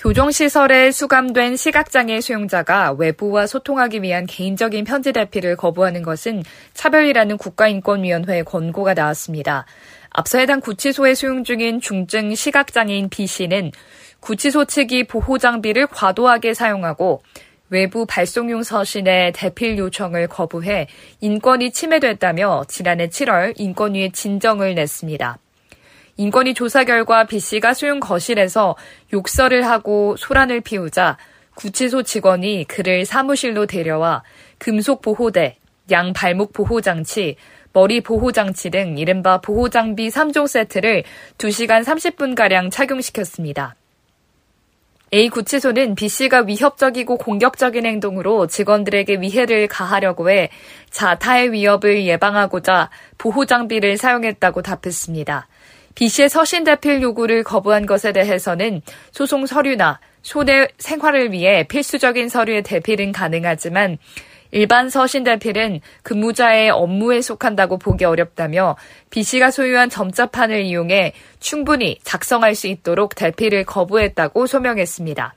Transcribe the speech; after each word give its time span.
교정시설에 0.00 0.92
수감된 0.92 1.56
시각장애 1.56 2.22
수용자가 2.22 2.92
외부와 2.92 3.46
소통하기 3.46 4.00
위한 4.00 4.24
개인적인 4.24 4.86
편지 4.86 5.12
대필을 5.12 5.56
거부하는 5.56 6.02
것은 6.02 6.42
차별이라는 6.72 7.36
국가인권위원회의 7.36 8.44
권고가 8.44 8.94
나왔습니다. 8.94 9.66
앞서 10.08 10.38
해당 10.38 10.60
구치소에 10.60 11.14
수용 11.14 11.44
중인 11.44 11.82
중증 11.82 12.34
시각장애인 12.34 13.10
B씨는 13.10 13.72
구치소 14.20 14.64
측이 14.64 15.06
보호장비를 15.06 15.88
과도하게 15.88 16.54
사용하고 16.54 17.22
외부 17.68 18.06
발송용 18.06 18.62
서신의 18.62 19.34
대필 19.34 19.76
요청을 19.76 20.28
거부해 20.28 20.88
인권이 21.20 21.72
침해됐다며 21.72 22.64
지난해 22.68 23.08
7월 23.08 23.52
인권위에 23.58 24.12
진정을 24.12 24.76
냈습니다. 24.76 25.38
인권위 26.20 26.52
조사 26.52 26.84
결과 26.84 27.24
B씨가 27.24 27.72
수용 27.72 27.98
거실에서 27.98 28.76
욕설을 29.10 29.66
하고 29.66 30.16
소란을 30.18 30.60
피우자 30.60 31.16
구치소 31.54 32.02
직원이 32.02 32.66
그를 32.68 33.06
사무실로 33.06 33.64
데려와 33.64 34.22
금속 34.58 35.00
보호대, 35.00 35.56
양 35.90 36.12
발목 36.12 36.52
보호 36.52 36.82
장치, 36.82 37.36
머리 37.72 38.02
보호 38.02 38.32
장치 38.32 38.68
등 38.68 38.98
이른바 38.98 39.40
보호 39.40 39.70
장비 39.70 40.10
3종 40.10 40.46
세트를 40.46 41.04
2시간 41.38 41.84
30분 41.84 42.34
가량 42.34 42.68
착용시켰습니다. 42.68 43.74
A 45.14 45.30
구치소는 45.30 45.94
B씨가 45.94 46.42
위협적이고 46.42 47.16
공격적인 47.16 47.86
행동으로 47.86 48.46
직원들에게 48.46 49.22
위해를 49.22 49.68
가하려고 49.68 50.28
해 50.28 50.50
자타의 50.90 51.52
위협을 51.52 52.04
예방하고자 52.04 52.90
보호 53.16 53.46
장비를 53.46 53.96
사용했다고 53.96 54.60
답했습니다. 54.60 55.48
B씨의 56.00 56.30
서신 56.30 56.64
대필 56.64 57.02
요구를 57.02 57.44
거부한 57.44 57.84
것에 57.84 58.12
대해서는 58.12 58.80
소송 59.10 59.44
서류나 59.44 60.00
소내 60.22 60.68
생활을 60.78 61.30
위해 61.30 61.64
필수적인 61.68 62.30
서류의 62.30 62.62
대필은 62.62 63.12
가능하지만 63.12 63.98
일반 64.50 64.88
서신 64.88 65.24
대필은 65.24 65.80
근무자의 66.02 66.70
업무에 66.70 67.20
속한다고 67.20 67.76
보기 67.76 68.06
어렵다며 68.06 68.76
B씨가 69.10 69.50
소유한 69.50 69.90
점자판을 69.90 70.62
이용해 70.62 71.12
충분히 71.38 71.98
작성할 72.02 72.54
수 72.54 72.66
있도록 72.66 73.14
대필을 73.14 73.64
거부했다고 73.64 74.46
소명했습니다. 74.46 75.34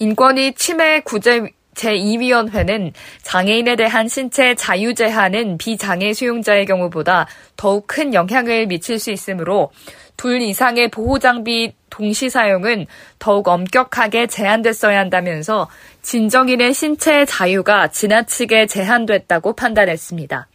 인권위 0.00 0.52
침해 0.52 1.00
구제 1.00 1.50
제2위원회는 1.76 2.92
장애인에 3.22 3.76
대한 3.76 4.08
신체 4.08 4.54
자유 4.54 4.94
제한은 4.94 5.58
비장애 5.58 6.12
수용자의 6.12 6.66
경우보다 6.66 7.26
더욱 7.56 7.86
큰 7.86 8.14
영향을 8.14 8.66
미칠 8.66 8.98
수 8.98 9.10
있으므로 9.10 9.70
둘 10.16 10.40
이상의 10.40 10.90
보호 10.90 11.18
장비 11.18 11.74
동시 11.90 12.30
사용은 12.30 12.86
더욱 13.18 13.48
엄격하게 13.48 14.26
제한됐어야 14.26 14.98
한다면서 14.98 15.68
진정인의 16.02 16.74
신체 16.74 17.24
자유가 17.24 17.88
지나치게 17.88 18.66
제한됐다고 18.66 19.54
판단했습니다. 19.54 20.48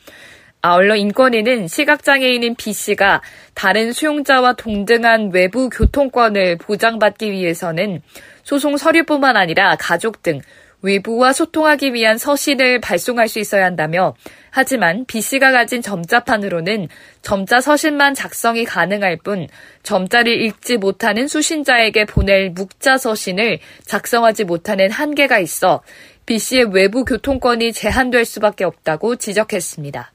아울러 0.64 0.96
인권위는 0.96 1.68
시각장애인인 1.68 2.56
B씨가 2.56 3.22
다른 3.56 3.94
수용자와 3.94 4.54
동등한 4.54 5.32
외부 5.34 5.70
교통권을 5.70 6.58
보장받기 6.58 7.32
위해서는 7.32 8.02
소송 8.44 8.78
서류뿐만 8.78 9.38
아니라 9.38 9.76
가족 9.80 10.22
등 10.22 10.40
외부와 10.82 11.34
소통하기 11.34 11.94
위한 11.94 12.18
서신을 12.18 12.82
발송할 12.82 13.28
수 13.28 13.40
있어야 13.40 13.66
한다며 13.66 14.16
하지만 14.50 15.06
B씨가 15.06 15.52
가진 15.52 15.82
점자판으로는 15.82 16.88
점자 17.22 17.62
서신만 17.62 18.14
작성이 18.14 18.66
가능할 18.66 19.18
뿐 19.18 19.48
점자를 19.84 20.42
읽지 20.42 20.78
못하는 20.78 21.28
수신자에게 21.28 22.06
보낼 22.06 22.50
묵자 22.50 22.98
서신을 22.98 23.60
작성하지 23.86 24.44
못하는 24.44 24.92
한계가 24.92 25.40
있어 25.40 25.82
B씨의 26.26 26.74
외부 26.74 27.06
교통권이 27.06 27.74
제한될 27.74 28.26
수밖에 28.26 28.64
없다고 28.64 29.16
지적했습니다. 29.16 30.12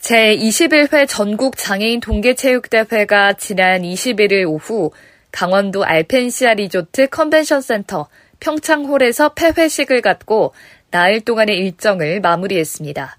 제21회 0.00 1.06
전국 1.06 1.56
장애인 1.56 2.00
동계체육대회가 2.00 3.34
지난 3.34 3.82
21일 3.82 4.48
오후 4.48 4.90
강원도 5.30 5.84
알펜시아 5.84 6.54
리조트 6.54 7.08
컨벤션 7.08 7.60
센터 7.60 8.08
평창홀에서 8.40 9.34
폐회식을 9.34 10.00
갖고 10.00 10.52
나흘 10.90 11.20
동안의 11.20 11.56
일정을 11.58 12.20
마무리했습니다. 12.20 13.16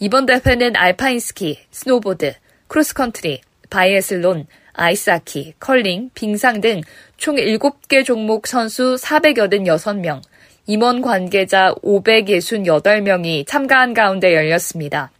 이번 0.00 0.26
대회는 0.26 0.76
알파인 0.76 1.20
스키, 1.20 1.58
스노보드, 1.70 2.34
크로스컨트리, 2.66 3.40
바이애슬론, 3.70 4.46
아이스하키, 4.72 5.54
컬링, 5.60 6.10
빙상 6.14 6.60
등 6.60 6.82
총 7.22 7.36
7개 7.36 8.04
종목 8.04 8.48
선수 8.48 8.96
486명, 8.96 10.22
임원 10.66 11.02
관계자 11.02 11.72
568명이 11.84 13.46
참가한 13.46 13.94
가운데 13.94 14.34
열렸습니다. 14.34 15.12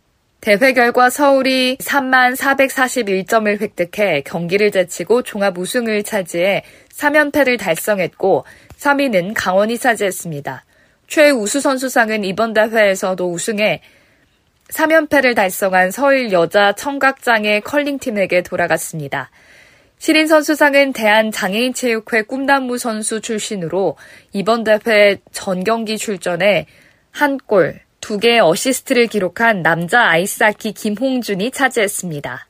대회 0.43 0.73
결과 0.73 1.09
서울이 1.09 1.77
3만 1.77 2.35
441점을 2.35 3.61
획득해 3.61 4.23
경기를 4.23 4.73
제치고 4.73 5.23
종합 5.23 5.57
우승을 5.57 6.03
차지해 6.03 6.65
3연패를 6.93 7.61
달성했고 7.61 8.45
3위는 8.77 9.35
강원이 9.37 9.79
차지했습니다. 9.79 10.65
최우수 11.07 11.61
선수상은 11.61 12.25
이번 12.25 12.55
대회에서도 12.55 13.25
우승해 13.31 13.83
3연패를 14.69 15.37
달성한 15.37 15.93
서울 15.93 16.33
여자 16.33 16.73
청각장애 16.73 17.61
컬링팀에게 17.61 18.43
돌아갔습니다. 18.43 19.31
시린 19.99 20.27
선수상은 20.27 20.93
대한장애인체육회 20.93 22.23
꿈나무 22.23 22.79
선수 22.79 23.21
출신으로 23.21 23.97
이번 24.33 24.65
대회 24.65 25.19
전 25.31 25.63
경기 25.63 25.97
출전에 25.97 26.67
한 27.13 27.39
골, 27.39 27.79
두 28.03 28.19
개의 28.19 28.41
어시스트를 28.41 29.07
기록한 29.07 29.63
남자 29.63 30.03
아이스하키 30.09 30.73
김홍준이 30.73 31.53
차지했습니다. 31.53 32.47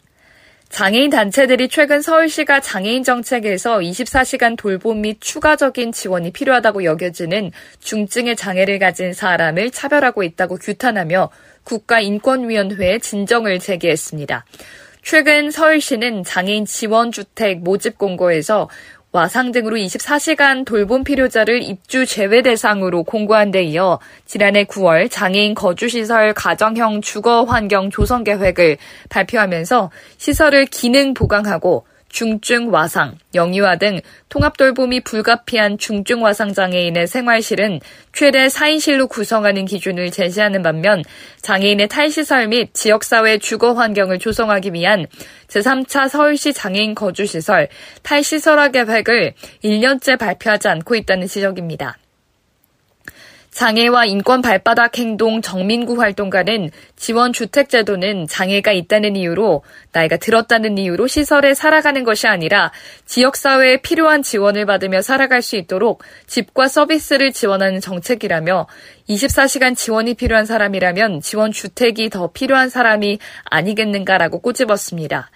장애인 0.71 1.11
단체들이 1.11 1.69
최근 1.69 2.01
서울시가 2.01 2.61
장애인 2.61 3.05
정책에서 3.05 3.79
24시간 3.81 4.57
돌봄 4.57 5.03
및 5.03 5.19
추가적인 5.21 5.93
지원이 5.93 6.33
필요하다고 6.33 6.85
여겨지는 6.85 7.53
중증의 7.81 8.37
장애를 8.37 8.79
가진 8.79 9.13
사람을 9.13 9.71
차별하고 9.71 10.23
있다고 10.23 10.57
규탄하며 10.57 11.29
국가인권위원회에 11.65 13.01
진정을 13.01 13.59
제기했습니다. 13.59 14.47
최근 15.03 15.51
서울시는 15.51 16.25
장애인 16.25 16.65
지원주택 16.65 17.59
모집 17.59 17.99
공고에서 17.99 18.71
와상 19.15 19.53
등으로 19.53 19.77
24시간 19.77 20.65
돌봄 20.65 21.05
필요자를 21.05 21.63
입주 21.63 22.07
제외 22.07 22.41
대상으로 22.41 23.03
공고한 23.03 23.51
데 23.51 23.63
이어 23.63 23.99
지난해 24.25 24.65
9월 24.65 25.11
장애인 25.11 25.55
거주시설 25.55 26.33
가정형 26.33 27.03
주거 27.03 27.45
환경 27.45 27.91
조성 27.91 28.25
계획을 28.25 28.79
발표하면서 29.11 29.91
시설을 30.17 30.65
기능 30.65 31.13
보강하고 31.13 31.85
중증 32.13 32.71
와상, 32.71 33.17
영유아 33.35 33.77
등 33.77 34.01
통합 34.29 34.57
돌봄이 34.59 35.01
불가피한 35.01 35.79
중증 35.79 36.23
와상 36.23 36.53
장애인의 36.53 37.07
생활실은 37.07 37.81
최대 38.13 38.47
4인실로 38.47 39.09
구성하는 39.09 39.65
기준을 39.65 40.11
제시하는 40.11 40.63
반면 40.63 41.03
장애인의 41.41 41.89
탈시설 41.89 42.49
및 42.49 42.75
지역사회 42.75 43.39
주거 43.39 43.73
환경을 43.73 44.19
조성하기 44.19 44.75
위한 44.75 45.07
제3차 45.49 46.11
서울시 46.11 46.53
장애인 46.53 46.95
거주시설 46.95 47.69
탈시설화 48.03 48.69
계획을 48.69 49.33
1년째 49.65 50.19
발표하지 50.19 50.69
않고 50.69 50.95
있다는 50.95 51.27
지적입니다. 51.27 51.97
장애와 53.53 54.07
인권 54.07 54.41
발바닥 54.41 54.99
행동 54.99 55.43
정민구 55.43 56.01
활동가는 56.01 56.71
지원 56.97 57.35
주택 57.35 57.69
제도는 57.69 58.27
장애가 58.27 58.73
있다는 58.73 59.15
이유로 59.15 59.63
나이가 59.93 60.17
들었다는 60.17 60.79
이유로 60.79 61.07
시설에 61.07 61.53
살아가는 61.53 62.03
것이 62.03 62.27
아니라 62.27 62.73
지역 63.05 63.37
사회에 63.37 63.83
필요한 63.83 64.23
지원을 64.23 64.65
받으며 64.65 65.03
살아갈 65.03 65.43
수 65.43 65.57
있도록 65.57 66.03
집과 66.27 66.69
서비스를 66.69 67.33
지원하는 67.33 67.81
정책이라며 67.81 68.67
24시간 69.11 69.77
지원이 69.77 70.15
필요한 70.15 70.47
사람이라면 70.47 71.21
지원 71.21 71.53
주택이 71.53 72.09
더 72.09 72.33
필요한 72.33 72.71
사람이 72.71 73.19
아니겠는가라고 73.45 74.41
꼬집었습니다. 74.41 75.31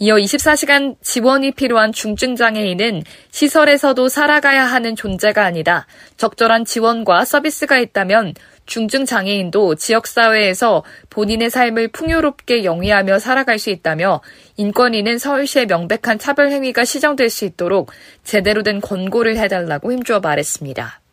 이어 0.00 0.16
24시간 0.16 0.96
지원이 1.02 1.52
필요한 1.52 1.92
중증 1.92 2.34
장애인은 2.34 3.04
시설에서도 3.30 4.08
살아가야 4.08 4.64
하는 4.64 4.96
존재가 4.96 5.44
아니다. 5.44 5.86
적절한 6.16 6.64
지원과 6.64 7.24
서비스가 7.24 7.78
있다면 7.78 8.34
중증 8.66 9.04
장애인도 9.04 9.76
지역사회에서 9.76 10.82
본인의 11.10 11.48
삶을 11.50 11.88
풍요롭게 11.88 12.64
영위하며 12.64 13.20
살아갈 13.20 13.60
수 13.60 13.70
있다며 13.70 14.20
인권위는 14.56 15.18
서울시의 15.18 15.66
명백한 15.66 16.18
차별 16.18 16.50
행위가 16.50 16.84
시정될 16.84 17.30
수 17.30 17.44
있도록 17.44 17.92
제대로 18.24 18.64
된 18.64 18.80
권고를 18.80 19.36
해달라고 19.36 19.92
힘주어 19.92 20.18
말했습니다. 20.18 21.03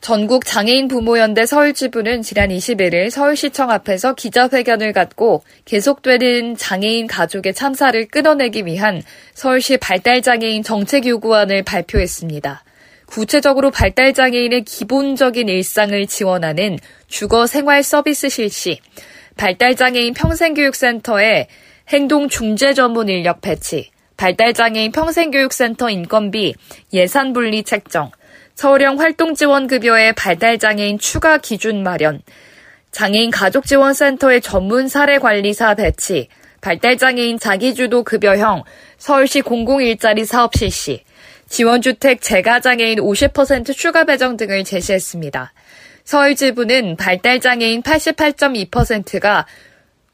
전국 0.00 0.44
장애인 0.44 0.88
부모연대 0.88 1.46
서울지부는 1.46 2.22
지난 2.22 2.50
21일 2.50 3.10
서울시청 3.10 3.70
앞에서 3.70 4.14
기자회견을 4.14 4.92
갖고 4.92 5.42
계속되는 5.64 6.56
장애인 6.56 7.06
가족의 7.06 7.54
참사를 7.54 8.06
끊어내기 8.08 8.66
위한 8.66 9.02
서울시 9.34 9.76
발달장애인 9.78 10.62
정책 10.62 11.06
요구안을 11.06 11.64
발표했습니다. 11.64 12.62
구체적으로 13.06 13.70
발달장애인의 13.70 14.64
기본적인 14.64 15.48
일상을 15.48 16.06
지원하는 16.06 16.78
주거 17.08 17.46
생활 17.46 17.82
서비스 17.82 18.28
실시, 18.28 18.80
발달장애인 19.36 20.14
평생교육센터의 20.14 21.48
행동 21.88 22.28
중재 22.28 22.74
전문 22.74 23.08
인력 23.08 23.40
배치, 23.40 23.90
발달장애인 24.16 24.92
평생교육센터 24.92 25.90
인건비 25.90 26.54
예산 26.92 27.32
분리 27.32 27.62
책정, 27.62 28.10
서울형 28.56 28.98
활동지원급여의 28.98 30.14
발달장애인 30.14 30.98
추가 30.98 31.36
기준 31.36 31.82
마련, 31.82 32.22
장애인 32.90 33.30
가족지원센터의 33.30 34.40
전문 34.40 34.88
사례관리사 34.88 35.74
배치, 35.74 36.28
발달장애인 36.62 37.38
자기주도 37.38 38.02
급여형. 38.02 38.64
서울시 38.96 39.42
공공일자리 39.42 40.24
사업 40.24 40.56
실시, 40.56 41.04
지원주택 41.50 42.22
재가장애인 42.22 42.98
50% 42.98 43.76
추가 43.76 44.04
배정 44.04 44.38
등을 44.38 44.64
제시했습니다. 44.64 45.52
서울지부는 46.04 46.96
발달장애인 46.96 47.82
88.2%가 47.82 49.46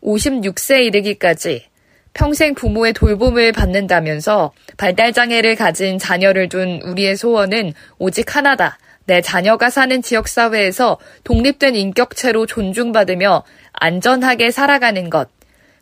56세 0.02 0.82
이르기까지 0.86 1.66
평생 2.14 2.54
부모의 2.54 2.92
돌봄을 2.92 3.52
받는다면서 3.52 4.52
발달장애를 4.76 5.56
가진 5.56 5.98
자녀를 5.98 6.48
둔 6.48 6.80
우리의 6.82 7.16
소원은 7.16 7.72
오직 7.98 8.36
하나다. 8.36 8.78
내 9.04 9.20
자녀가 9.20 9.70
사는 9.70 10.00
지역사회에서 10.00 10.98
독립된 11.24 11.74
인격체로 11.74 12.46
존중받으며 12.46 13.44
안전하게 13.72 14.50
살아가는 14.50 15.10
것. 15.10 15.28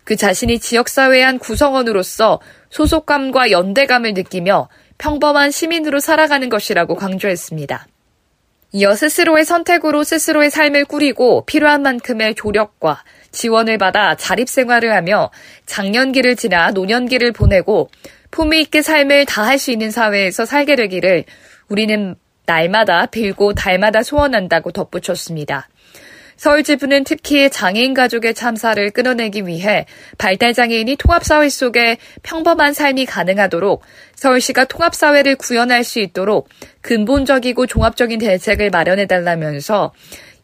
그 0.05 0.17
자신이 0.17 0.59
지역사회의 0.59 1.23
한 1.23 1.39
구성원으로서 1.39 2.41
소속감과 2.71 3.51
연대감을 3.51 4.15
느끼며 4.15 4.69
평범한 4.99 5.51
시민으로 5.51 6.01
살아가는 6.01 6.49
것이라고 6.49 6.95
강조했습니다. 6.95 7.87
이어 8.73 8.95
스스로의 8.95 9.45
선택으로 9.45 10.05
스스로의 10.05 10.51
삶을 10.51 10.85
꾸리고 10.85 11.45
필요한 11.45 11.83
만큼의 11.83 12.37
조력과 12.37 13.03
지원을 13.33 13.79
받아 13.79 14.15
자립생활을 14.17 14.95
하며 14.95 15.31
장년기를 15.67 16.37
지나 16.37 16.71
노년기를 16.71 17.33
보내고 17.33 17.91
품위 18.31 18.61
있게 18.63 18.83
삶을 18.83 19.27
다할 19.27 19.59
수 19.59 19.71
있는 19.71 19.91
사회에서 19.91 20.45
살게 20.45 20.77
되기를 20.77 21.25
우리는 21.69 22.15
날마다 22.47 23.07
빌고 23.07 23.55
달마다 23.55 24.03
소원한다고 24.03 24.73
덧붙였습니다. 24.73 25.69
서울지부는 26.41 27.05
특히 27.05 27.51
장애인 27.51 27.93
가족의 27.93 28.33
참사를 28.33 28.91
끊어내기 28.93 29.47
위해 29.47 29.85
발달장애인이 30.17 30.97
통합사회 30.97 31.51
속에 31.51 31.99
평범한 32.23 32.73
삶이 32.73 33.05
가능하도록 33.05 33.83
서울시가 34.15 34.65
통합사회를 34.65 35.37
구현할 35.37 35.85
수 35.85 36.01
있도록 36.01 36.49
근본적이고 36.81 37.67
종합적인 37.67 38.21
대책을 38.21 38.71
마련해달라면서 38.71 39.93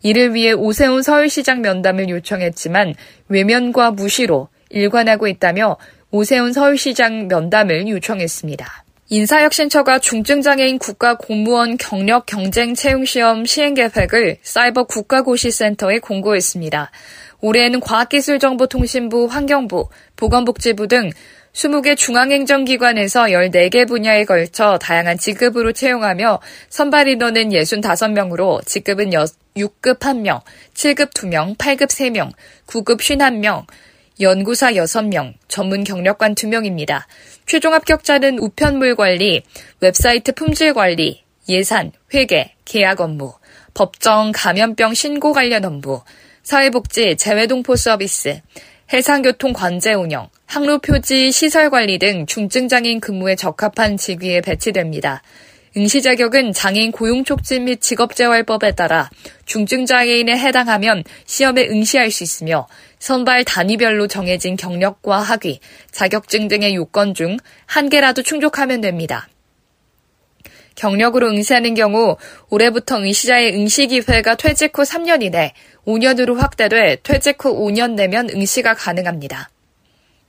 이를 0.03 0.35
위해 0.35 0.53
오세훈 0.53 1.03
서울시장 1.03 1.63
면담을 1.63 2.09
요청했지만 2.09 2.95
외면과 3.29 3.91
무시로 3.91 4.49
일관하고 4.71 5.29
있다며 5.29 5.77
오세훈 6.11 6.53
서울시장 6.53 7.29
면담을 7.29 7.89
요청했습니다. 7.89 8.85
인사혁신처가 9.09 10.01
중증장애인 10.01 10.79
국가 10.79 11.17
공무원 11.17 11.77
경력 11.77 12.27
경쟁 12.27 12.75
채용시험 12.75 13.45
시행 13.45 13.75
계획을 13.75 14.39
사이버 14.43 14.85
국가고시센터에 14.85 16.01
공고했습니다. 16.01 16.91
올해에는 17.41 17.81
과학기술정보통신부, 17.81 19.27
환경부, 19.27 19.89
보건복지부 20.17 20.89
등 20.89 21.11
20개 21.57 21.97
중앙행정기관에서 21.97 23.23
14개 23.25 23.89
분야에 23.89 24.27
걸쳐 24.27 24.77
다양한 24.79 25.17
직급으로 25.17 25.73
채용하며 25.73 26.41
선발 26.69 27.09
인원은 27.09 27.49
65명으로 27.49 28.65
직급은 28.67 29.09
6급 29.09 29.99
1명, 29.99 30.43
7급 30.75 31.15
2명, 31.15 31.57
8급 31.57 31.87
3명, 31.87 32.33
9급 32.67 32.99
51명, 32.99 33.65
연구사 34.21 34.73
6명, 34.73 35.33
전문 35.49 35.83
경력관 35.83 36.35
2명입니다. 36.35 37.05
최종 37.47 37.73
합격자는 37.73 38.39
우편물 38.39 38.95
관리, 38.95 39.43
웹사이트 39.81 40.33
품질 40.33 40.75
관리, 40.75 41.25
예산, 41.49 41.91
회계, 42.13 42.55
계약 42.67 43.01
업무, 43.01 43.33
법정 43.73 44.31
감염병 44.35 44.93
신고 44.93 45.33
관련 45.33 45.65
업무, 45.65 46.03
사회복지, 46.43 47.17
재외동포 47.17 47.77
서비스, 47.77 48.43
해상교통 48.93 49.53
관제 49.53 49.95
운영, 49.95 50.29
항로 50.47 50.79
표지 50.79 51.33
시설 51.33 51.71
관리 51.71 51.99
등 51.99 52.25
중증 52.27 52.69
장애인 52.69 53.01
근무에 53.01 53.35
적합한 53.35 53.97
직위에 53.97 54.41
배치됩니다. 54.41 55.23
응시 55.77 56.01
자격은 56.01 56.53
장애인 56.53 56.93
고용 56.93 57.25
촉진 57.25 57.65
및 57.65 57.81
직업재활법에 57.83 58.77
따라 58.77 59.11
중증 59.45 59.85
장애인에 59.85 60.39
해당하면 60.39 61.05
시험에 61.27 61.69
응시할 61.69 62.11
수 62.11 62.23
있으며 62.23 62.67
선발 62.99 63.45
단위별로 63.45 64.07
정해진 64.07 64.57
경력과 64.57 65.19
학위, 65.19 65.61
자격증 65.91 66.49
등의 66.49 66.75
요건 66.75 67.13
중 67.13 67.37
한 67.67 67.89
개라도 67.91 68.23
충족하면 68.23 68.81
됩니다. 68.81 69.29
경력으로 70.77 71.29
응시하는 71.29 71.75
경우 71.75 72.17
올해부터 72.51 72.99
응시자의 72.99 73.55
응시 73.55 73.89
기회가 73.89 74.37
퇴직 74.37 74.79
후 74.79 74.83
3년에서 74.83 75.53
5년으로 75.87 76.37
확대돼 76.37 76.99
퇴직 77.03 77.45
후 77.45 77.53
5년 77.53 77.93
내면 77.93 78.31
응시가 78.31 78.75
가능합니다. 78.75 79.51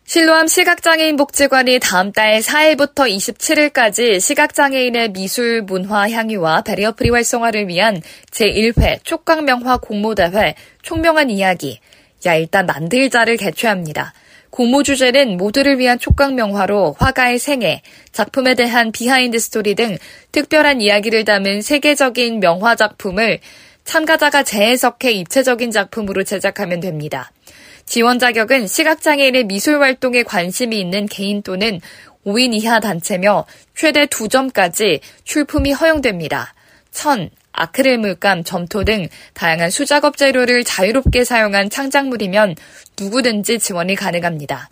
실로암 0.06 0.48
시각장애인 0.48 1.18
복지관이 1.18 1.80
다음 1.80 2.14
달 2.14 2.40
4일부터 2.40 3.14
27일까지 3.14 4.22
시각장애인의 4.22 5.12
미술, 5.12 5.64
문화, 5.64 6.10
향유와 6.10 6.62
barrier 6.62 6.94
free 6.94 7.10
활성화를 7.10 7.68
위한 7.68 8.02
제1회 8.32 9.04
촉각명화 9.04 9.80
공모대회 9.80 10.56
총명한 10.82 11.30
이야기, 11.30 11.82
야 12.26 12.36
일단 12.36 12.66
만들자를 12.66 13.36
개최합니다. 13.36 14.14
공모 14.58 14.82
주제는 14.82 15.38
모두를 15.38 15.78
위한 15.78 16.00
촉각명화로 16.00 16.96
화가의 16.98 17.38
생애, 17.38 17.84
작품에 18.12 18.56
대한 18.56 18.92
behind 18.92 19.38
story 19.38 19.76
등 19.76 20.00
특별한 20.32 20.82
이야기를 20.82 21.26
담은 21.26 21.62
세계적인 21.62 22.40
명화 22.40 22.76
작품을 22.76 23.40
참가자가 23.84 24.42
재해석해 24.42 25.12
입체적인 25.12 25.70
작품으로 25.70 26.24
제작하면 26.24 26.80
됩니다. 26.80 27.32
지원 27.86 28.18
자격은 28.18 28.66
시각장애인의 28.66 29.44
미술 29.44 29.80
활동에 29.80 30.24
관심이 30.24 30.80
있는 30.80 31.06
개인 31.06 31.44
또는 31.44 31.80
5인 32.26 32.56
이하 32.56 32.80
단체며 32.80 33.46
최대 33.76 34.08
2점까지 34.08 35.02
출품이 35.24 35.74
허용됩니다. 35.74 36.56
천, 36.90 37.30
아크릴 37.58 37.98
물감, 37.98 38.44
점토 38.44 38.84
등 38.84 39.08
다양한 39.34 39.72
수작업 39.72 40.16
재료를 40.16 40.64
자유롭게 40.64 41.24
사용한 41.24 41.70
창작물이면 41.70 42.56
누구든지 43.00 43.60
지원이 43.60 43.96
가능합니다. 43.96 44.70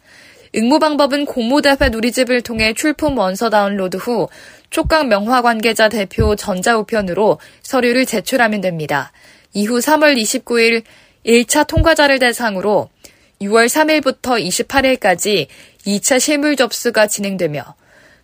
응모 0.56 0.80
방법은 0.80 1.26
공모대회 1.26 1.90
누리집을 1.90 2.42
통해 2.42 2.74
출품 2.74 3.18
원서 3.18 3.50
다운로드 3.50 3.98
후 3.98 4.30
촉각 4.70 5.08
명화 5.08 5.42
관계자 5.42 5.90
대표 5.90 6.36
전자우편으로 6.36 7.40
서류를 7.64 8.06
제출하면 8.06 8.62
됩니다. 8.62 9.12
이후 9.52 9.80
3월 9.80 10.16
29일 10.16 10.84
1차 11.26 11.68
통과자를 11.68 12.20
대상으로 12.20 12.90
6월 13.42 13.66
3일부터 13.66 14.42
28일까지 14.42 15.48
2차 15.86 16.20
실물 16.20 16.56
접수가 16.56 17.08
진행되며 17.08 17.76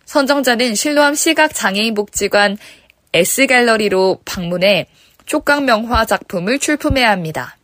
선정자는 0.04 0.74
실로암 0.74 1.14
시각장애인복지관 1.14 2.58
S갤러리로 3.12 4.20
방문해 4.24 4.86
촉각명화 5.26 6.06
작품을 6.06 6.58
출품해야 6.58 7.10
합니다. 7.10 7.56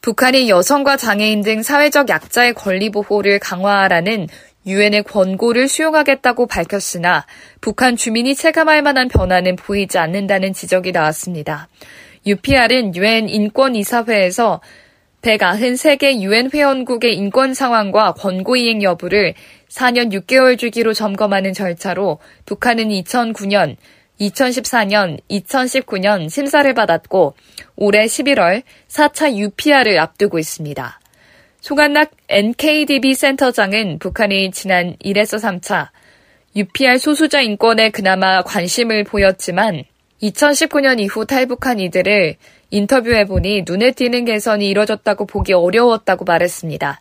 북한이 0.00 0.48
여성과 0.48 0.96
장애인 0.96 1.42
등 1.42 1.62
사회적 1.62 2.08
약자의 2.08 2.54
권리 2.54 2.90
보호를 2.90 3.38
강화하라는 3.38 4.28
유엔의 4.66 5.02
권고를 5.04 5.66
수용하겠다고 5.66 6.46
밝혔으나 6.46 7.26
북한 7.60 7.96
주민이 7.96 8.34
체감할 8.34 8.82
만한 8.82 9.08
변화는 9.08 9.56
보이지 9.56 9.98
않는다는 9.98 10.52
지적이 10.52 10.92
나왔습니다. 10.92 11.68
UPR은 12.26 12.94
유엔 12.94 13.28
인권이사회에서 13.28 14.60
193개 15.22 16.20
유엔 16.20 16.48
회원국의 16.52 17.16
인권 17.16 17.54
상황과 17.54 18.12
권고 18.14 18.56
이행 18.56 18.82
여부를 18.82 19.34
4년 19.68 20.12
6개월 20.12 20.58
주기로 20.58 20.94
점검하는 20.94 21.52
절차로 21.52 22.18
북한은 22.46 22.88
2009년, 22.88 23.76
2014년, 24.20 25.20
2019년 25.28 26.30
심사를 26.30 26.72
받았고 26.72 27.34
올해 27.76 28.04
11월 28.04 28.62
4차 28.88 29.36
UPR을 29.36 29.98
앞두고 29.98 30.38
있습니다. 30.38 31.00
송한락 31.60 32.12
NKDB 32.28 33.14
센터장은 33.14 33.98
북한이 33.98 34.52
지난 34.52 34.96
1에서 35.04 35.40
3차 35.40 35.88
UPR 36.56 36.98
소수자 36.98 37.40
인권에 37.40 37.90
그나마 37.90 38.42
관심을 38.42 39.04
보였지만 39.04 39.84
2019년 40.22 41.00
이후 41.00 41.26
탈북한 41.26 41.78
이들을 41.78 42.36
인터뷰해보니 42.70 43.64
눈에 43.66 43.92
띄는 43.92 44.24
개선이 44.24 44.68
이뤄졌다고 44.68 45.26
보기 45.26 45.52
어려웠다고 45.52 46.24
말했습니다. 46.24 47.00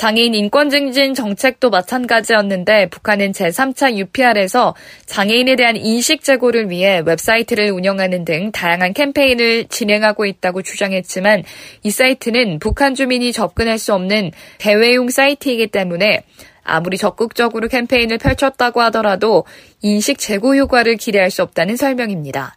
장애인 0.00 0.34
인권 0.34 0.70
증진 0.70 1.12
정책도 1.12 1.68
마찬가지였는데 1.68 2.88
북한은 2.88 3.32
제3차 3.32 3.98
UPR에서 3.98 4.74
장애인에 5.04 5.56
대한 5.56 5.76
인식 5.76 6.22
제고를 6.24 6.70
위해 6.70 7.02
웹사이트를 7.04 7.70
운영하는 7.70 8.24
등 8.24 8.50
다양한 8.50 8.94
캠페인을 8.94 9.66
진행하고 9.68 10.24
있다고 10.24 10.62
주장했지만 10.62 11.42
이 11.82 11.90
사이트는 11.90 12.60
북한 12.60 12.94
주민이 12.94 13.32
접근할 13.34 13.78
수 13.78 13.92
없는 13.92 14.30
대외용 14.56 15.10
사이트이기 15.10 15.66
때문에 15.66 16.22
아무리 16.62 16.96
적극적으로 16.96 17.68
캠페인을 17.68 18.16
펼쳤다고 18.16 18.80
하더라도 18.82 19.44
인식 19.82 20.18
제고 20.18 20.56
효과를 20.56 20.96
기대할 20.96 21.30
수 21.30 21.42
없다는 21.42 21.76
설명입니다. 21.76 22.54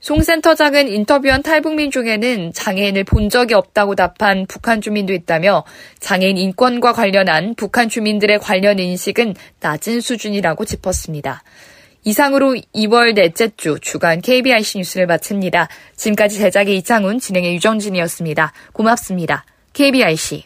송 0.00 0.22
센터장은 0.22 0.88
인터뷰한 0.88 1.42
탈북민 1.42 1.90
중에는 1.90 2.52
장애인을 2.52 3.04
본 3.04 3.28
적이 3.28 3.54
없다고 3.54 3.96
답한 3.96 4.46
북한 4.46 4.80
주민도 4.80 5.12
있다며 5.12 5.64
장애인 5.98 6.38
인권과 6.38 6.92
관련한 6.92 7.54
북한 7.56 7.88
주민들의 7.88 8.38
관련 8.38 8.78
인식은 8.78 9.34
낮은 9.60 10.00
수준이라고 10.00 10.64
짚었습니다. 10.64 11.42
이상으로 12.04 12.54
2월 12.74 13.14
넷째 13.14 13.50
주 13.56 13.78
주간 13.80 14.20
KBIC 14.20 14.78
뉴스를 14.78 15.06
마칩니다. 15.06 15.68
지금까지 15.96 16.38
제작의 16.38 16.76
이창훈, 16.78 17.18
진행의 17.18 17.54
유정진이었습니다. 17.56 18.52
고맙습니다. 18.72 19.44
KBIC. 19.72 20.44